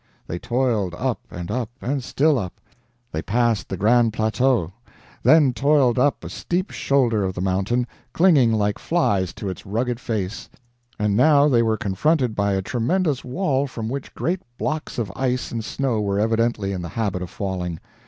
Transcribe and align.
They 0.25 0.39
toiled 0.39 0.95
up, 0.95 1.19
and 1.29 1.51
up, 1.51 1.69
and 1.79 2.03
still 2.03 2.39
up; 2.39 2.59
they 3.11 3.21
passed 3.21 3.69
the 3.69 3.77
Grand 3.77 4.13
Plateau; 4.13 4.71
then 5.21 5.53
toiled 5.53 5.99
up 5.99 6.23
a 6.23 6.29
steep 6.31 6.71
shoulder 6.71 7.23
of 7.23 7.35
the 7.35 7.39
mountain, 7.41 7.85
clinging 8.11 8.51
like 8.51 8.79
flies 8.79 9.31
to 9.35 9.47
its 9.47 9.63
rugged 9.63 9.99
face; 9.99 10.49
and 10.97 11.15
now 11.15 11.47
they 11.47 11.61
were 11.61 11.77
confronted 11.77 12.33
by 12.33 12.53
a 12.53 12.63
tremendous 12.63 13.23
wall 13.23 13.67
from 13.67 13.89
which 13.89 14.15
great 14.15 14.41
blocks 14.57 14.97
of 14.97 15.11
ice 15.15 15.51
and 15.51 15.63
snow 15.63 16.01
were 16.01 16.17
evidently 16.19 16.71
in 16.71 16.81
the 16.81 16.89
habit 16.89 17.21
of 17.21 17.29
falling. 17.29 17.79